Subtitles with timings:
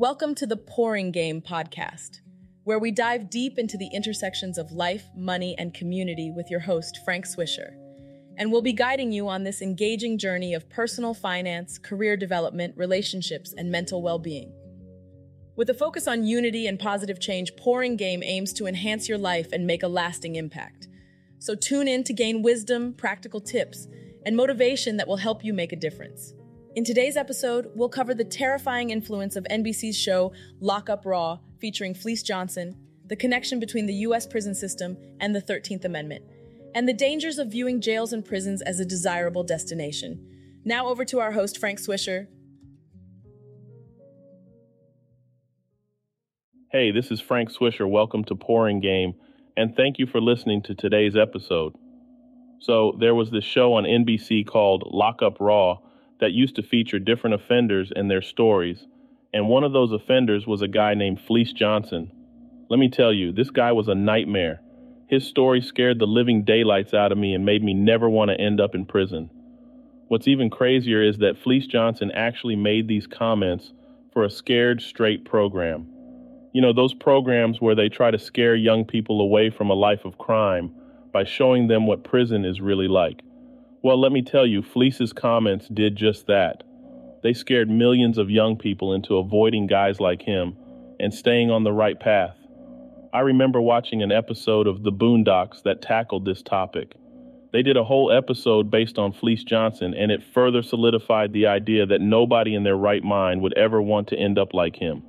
[0.00, 2.20] Welcome to the Pouring Game podcast,
[2.64, 7.00] where we dive deep into the intersections of life, money, and community with your host,
[7.04, 7.74] Frank Swisher.
[8.38, 13.52] And we'll be guiding you on this engaging journey of personal finance, career development, relationships,
[13.54, 14.50] and mental well being.
[15.54, 19.52] With a focus on unity and positive change, Pouring Game aims to enhance your life
[19.52, 20.88] and make a lasting impact.
[21.40, 23.86] So tune in to gain wisdom, practical tips,
[24.24, 26.32] and motivation that will help you make a difference.
[26.76, 31.94] In today's episode, we'll cover the terrifying influence of NBC's show Lock Up Raw, featuring
[31.94, 34.24] Fleece Johnson, the connection between the U.S.
[34.24, 36.24] prison system and the 13th Amendment,
[36.76, 40.24] and the dangers of viewing jails and prisons as a desirable destination.
[40.64, 42.28] Now over to our host, Frank Swisher.
[46.70, 47.90] Hey, this is Frank Swisher.
[47.90, 49.14] Welcome to Pouring Game,
[49.56, 51.74] and thank you for listening to today's episode.
[52.60, 55.78] So, there was this show on NBC called Lock Up Raw
[56.20, 58.86] that used to feature different offenders and their stories,
[59.32, 62.10] and one of those offenders was a guy named Fleece Johnson.
[62.68, 64.60] Let me tell you, this guy was a nightmare.
[65.08, 68.40] His story scared the living daylights out of me and made me never want to
[68.40, 69.30] end up in prison.
[70.08, 73.72] What's even crazier is that Fleece Johnson actually made these comments
[74.12, 75.86] for a scared straight program.
[76.52, 80.04] You know, those programs where they try to scare young people away from a life
[80.04, 80.72] of crime
[81.12, 83.20] by showing them what prison is really like.
[83.82, 86.64] Well, let me tell you, Fleece's comments did just that.
[87.22, 90.56] They scared millions of young people into avoiding guys like him
[90.98, 92.36] and staying on the right path.
[93.14, 96.94] I remember watching an episode of The Boondocks that tackled this topic.
[97.52, 101.86] They did a whole episode based on Fleece Johnson, and it further solidified the idea
[101.86, 105.02] that nobody in their right mind would ever want to end up like him.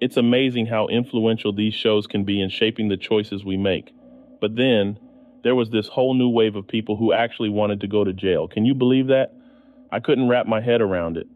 [0.00, 3.92] It's amazing how influential these shows can be in shaping the choices we make.
[4.40, 4.98] But then,
[5.42, 8.48] there was this whole new wave of people who actually wanted to go to jail.
[8.48, 9.32] Can you believe that?
[9.92, 11.26] I couldn't wrap my head around it.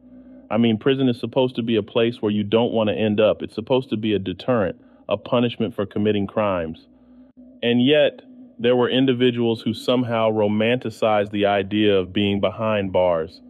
[0.50, 3.20] I mean, prison is supposed to be a place where you don't want to end
[3.20, 3.42] up.
[3.42, 4.76] It's supposed to be a deterrent,
[5.08, 6.86] a punishment for committing crimes.
[7.62, 8.20] And yet,
[8.58, 13.40] there were individuals who somehow romanticized the idea of being behind bars.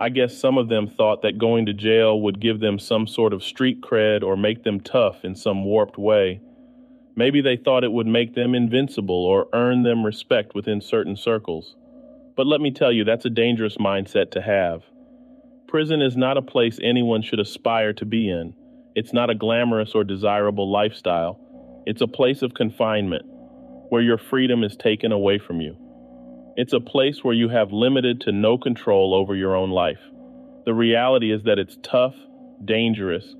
[0.00, 3.32] I guess some of them thought that going to jail would give them some sort
[3.32, 6.40] of street cred or make them tough in some warped way.
[7.18, 11.74] Maybe they thought it would make them invincible or earn them respect within certain circles.
[12.36, 14.82] But let me tell you, that's a dangerous mindset to have.
[15.66, 18.54] Prison is not a place anyone should aspire to be in.
[18.94, 21.40] It's not a glamorous or desirable lifestyle.
[21.86, 23.24] It's a place of confinement
[23.88, 25.76] where your freedom is taken away from you.
[26.54, 29.98] It's a place where you have limited to no control over your own life.
[30.66, 32.14] The reality is that it's tough,
[32.64, 33.34] dangerous,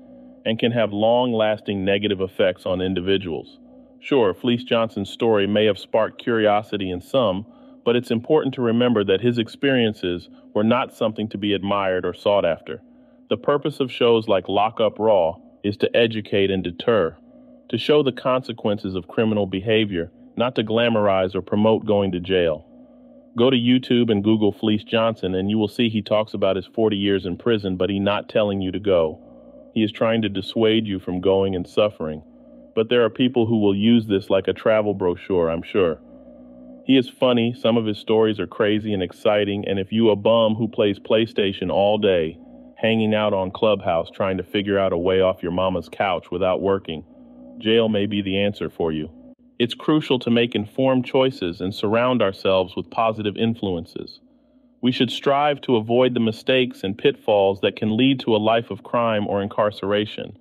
[0.45, 3.57] and can have long lasting negative effects on individuals.
[4.01, 7.45] Sure, Fleece Johnson's story may have sparked curiosity in some,
[7.83, 12.13] but it's important to remember that his experiences were not something to be admired or
[12.13, 12.81] sought after.
[13.29, 17.17] The purpose of shows like Lock Up Raw is to educate and deter,
[17.67, 22.65] to show the consequences of criminal behavior, not to glamorize or promote going to jail.
[23.37, 26.65] Go to YouTube and Google Fleece Johnson, and you will see he talks about his
[26.67, 29.19] 40 years in prison, but he's not telling you to go.
[29.73, 32.23] He is trying to dissuade you from going and suffering
[32.79, 35.99] but there are people who will use this like a travel brochure, I'm sure.
[36.85, 40.15] He is funny, some of his stories are crazy and exciting, and if you a
[40.15, 42.37] bum who plays PlayStation all day,
[42.77, 46.61] hanging out on Clubhouse trying to figure out a way off your mama's couch without
[46.61, 47.03] working,
[47.57, 49.11] jail may be the answer for you.
[49.59, 54.21] It's crucial to make informed choices and surround ourselves with positive influences.
[54.81, 58.71] We should strive to avoid the mistakes and pitfalls that can lead to a life
[58.71, 60.37] of crime or incarceration.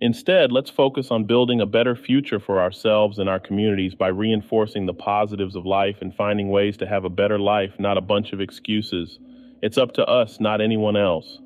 [0.00, 4.86] Instead, let's focus on building a better future for ourselves and our communities by reinforcing
[4.86, 8.32] the positives of life and finding ways to have a better life, not a bunch
[8.32, 9.18] of excuses.
[9.60, 11.40] It's up to us, not anyone else.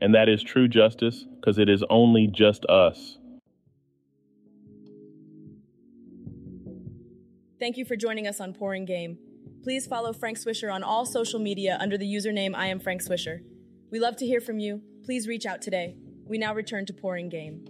[0.00, 3.18] And that is true justice because it is only just us.
[7.60, 9.18] Thank you for joining us on Pouring Game.
[9.62, 13.40] Please follow Frank Swisher on all social media under the username I am Frank Swisher.
[13.90, 14.80] We love to hear from you.
[15.04, 15.96] Please reach out today.
[16.26, 17.66] We now return to Pouring Game.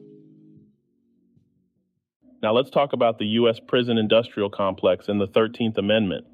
[2.40, 3.58] Now let's talk about the U.S.
[3.66, 6.24] prison industrial complex and the 13th Amendment.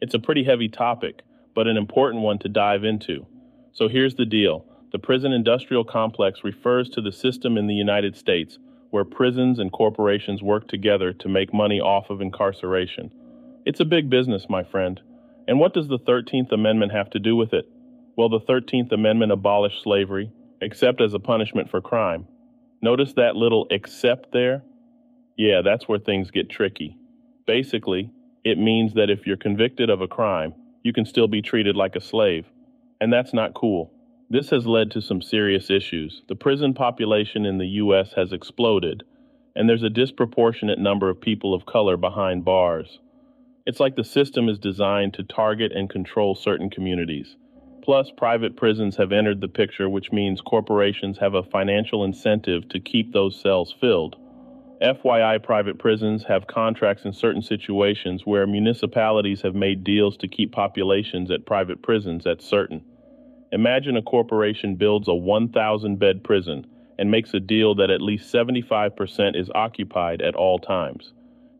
[0.00, 1.22] It's a pretty heavy topic,
[1.54, 3.26] but an important one to dive into.
[3.72, 8.16] So here's the deal the prison industrial complex refers to the system in the United
[8.16, 8.58] States
[8.90, 13.10] where prisons and corporations work together to make money off of incarceration.
[13.64, 15.00] It's a big business, my friend.
[15.48, 17.66] And what does the 13th Amendment have to do with it?
[18.16, 22.26] Well, the 13th Amendment abolished slavery, except as a punishment for crime.
[22.82, 24.62] Notice that little except there?
[25.36, 26.96] Yeah, that's where things get tricky.
[27.46, 28.10] Basically,
[28.44, 31.96] it means that if you're convicted of a crime, you can still be treated like
[31.96, 32.46] a slave.
[33.00, 33.92] And that's not cool.
[34.30, 36.22] This has led to some serious issues.
[36.28, 38.12] The prison population in the U.S.
[38.16, 39.02] has exploded,
[39.54, 42.98] and there's a disproportionate number of people of color behind bars.
[43.66, 47.36] It's like the system is designed to target and control certain communities.
[47.82, 52.80] Plus, private prisons have entered the picture, which means corporations have a financial incentive to
[52.80, 54.16] keep those cells filled.
[54.82, 60.50] FYI, private prisons have contracts in certain situations where municipalities have made deals to keep
[60.50, 62.84] populations at private prisons at certain.
[63.52, 66.66] Imagine a corporation builds a 1,000 bed prison
[66.98, 71.12] and makes a deal that at least 75% is occupied at all times.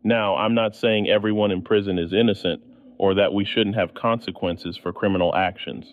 [0.03, 2.61] Now, I'm not saying everyone in prison is innocent
[2.97, 5.85] or that we shouldn't have consequences for criminal actions.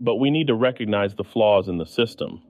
[0.00, 2.40] But we need to recognize the flaws in the system.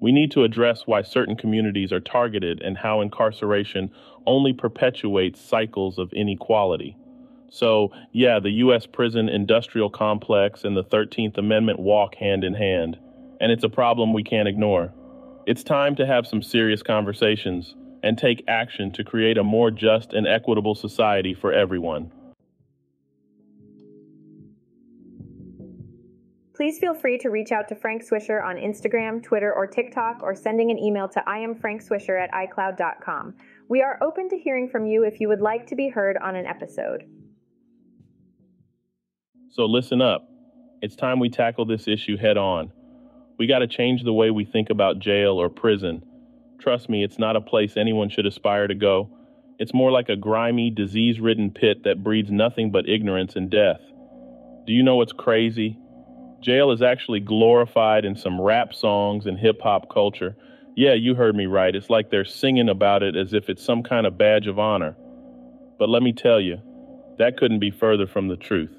[0.00, 3.90] We need to address why certain communities are targeted and how incarceration
[4.26, 6.96] only perpetuates cycles of inequality.
[7.50, 8.86] So, yeah, the U.S.
[8.86, 12.98] prison industrial complex and the 13th Amendment walk hand in hand,
[13.40, 14.92] and it's a problem we can't ignore.
[15.46, 20.12] It's time to have some serious conversations and take action to create a more just
[20.12, 22.12] and equitable society for everyone.
[26.58, 30.34] Please feel free to reach out to Frank Swisher on Instagram, Twitter, or TikTok, or
[30.34, 33.36] sending an email to iamfrankswisher at icloud.com.
[33.68, 36.34] We are open to hearing from you if you would like to be heard on
[36.34, 37.04] an episode.
[39.50, 40.28] So listen up.
[40.82, 42.72] It's time we tackle this issue head on.
[43.38, 46.02] We got to change the way we think about jail or prison.
[46.58, 49.08] Trust me, it's not a place anyone should aspire to go.
[49.60, 53.80] It's more like a grimy, disease ridden pit that breeds nothing but ignorance and death.
[54.66, 55.78] Do you know what's crazy?
[56.40, 60.36] Jail is actually glorified in some rap songs and hip hop culture.
[60.76, 61.74] Yeah, you heard me right.
[61.74, 64.96] It's like they're singing about it as if it's some kind of badge of honor.
[65.78, 66.58] But let me tell you,
[67.18, 68.70] that couldn't be further from the truth.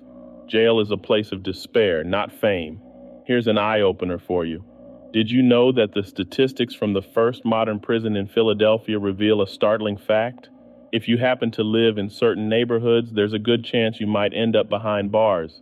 [0.47, 2.81] Jail is a place of despair, not fame.
[3.25, 4.63] Here's an eye opener for you.
[5.11, 9.47] Did you know that the statistics from the first modern prison in Philadelphia reveal a
[9.47, 10.49] startling fact?
[10.93, 14.55] If you happen to live in certain neighborhoods, there's a good chance you might end
[14.55, 15.61] up behind bars.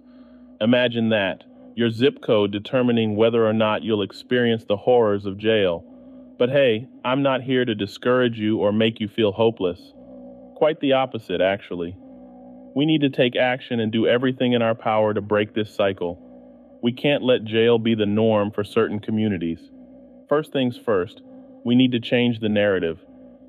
[0.62, 1.44] Imagine that
[1.78, 5.86] your zip code determining whether or not you'll experience the horrors of jail.
[6.40, 9.80] But hey, I'm not here to discourage you or make you feel hopeless.
[10.56, 11.96] Quite the opposite, actually.
[12.76, 16.80] We need to take action and do everything in our power to break this cycle.
[16.82, 19.60] We can't let jail be the norm for certain communities.
[20.28, 21.22] First things first,
[21.64, 22.98] we need to change the narrative.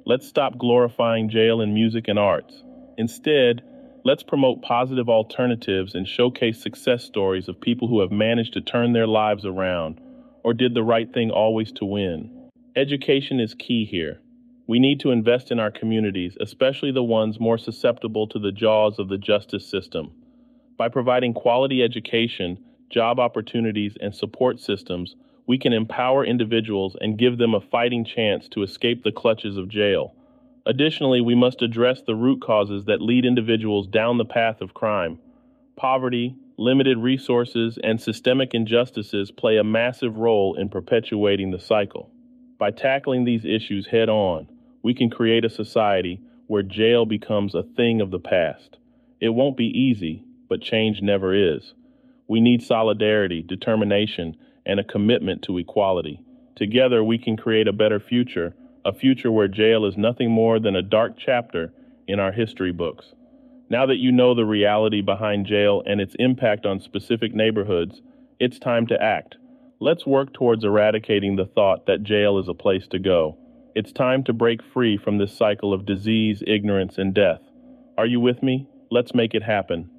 [0.04, 2.62] Let's stop glorifying jail in music and arts.
[2.98, 3.62] Instead,
[4.04, 8.92] Let's promote positive alternatives and showcase success stories of people who have managed to turn
[8.92, 10.00] their lives around
[10.44, 12.48] or did the right thing always to win.
[12.76, 14.20] Education is key here.
[14.68, 18.98] We need to invest in our communities, especially the ones more susceptible to the jaws
[19.00, 20.12] of the justice system.
[20.76, 22.58] By providing quality education,
[22.90, 25.16] job opportunities, and support systems,
[25.48, 29.68] we can empower individuals and give them a fighting chance to escape the clutches of
[29.68, 30.14] jail.
[30.68, 35.18] Additionally, we must address the root causes that lead individuals down the path of crime.
[35.76, 42.10] Poverty, limited resources, and systemic injustices play a massive role in perpetuating the cycle.
[42.58, 44.46] By tackling these issues head on,
[44.82, 48.76] we can create a society where jail becomes a thing of the past.
[49.20, 51.72] It won't be easy, but change never is.
[52.28, 54.36] We need solidarity, determination,
[54.66, 56.20] and a commitment to equality.
[56.56, 58.54] Together, we can create a better future
[58.88, 61.70] a future where jail is nothing more than a dark chapter
[62.06, 63.12] in our history books.
[63.68, 68.00] Now that you know the reality behind jail and its impact on specific neighborhoods,
[68.40, 69.36] it's time to act.
[69.78, 73.36] Let's work towards eradicating the thought that jail is a place to go.
[73.74, 77.42] It's time to break free from this cycle of disease, ignorance, and death.
[77.98, 78.66] Are you with me?
[78.90, 79.90] Let's make it happen.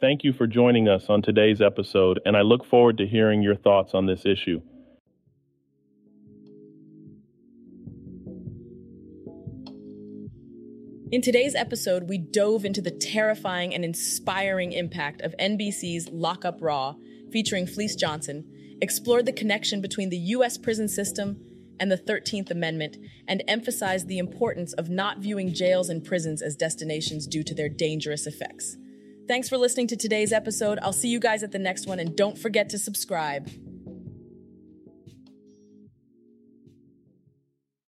[0.00, 3.56] Thank you for joining us on today's episode, and I look forward to hearing your
[3.56, 4.60] thoughts on this issue.
[11.12, 16.58] In today's episode, we dove into the terrifying and inspiring impact of NBC's Lock Up
[16.60, 16.96] Raw,
[17.30, 18.44] featuring Fleece Johnson,
[18.82, 20.58] explored the connection between the U.S.
[20.58, 21.40] prison system
[21.78, 22.96] and the 13th Amendment,
[23.28, 27.68] and emphasized the importance of not viewing jails and prisons as destinations due to their
[27.68, 28.76] dangerous effects.
[29.28, 30.80] Thanks for listening to today's episode.
[30.82, 33.48] I'll see you guys at the next one, and don't forget to subscribe.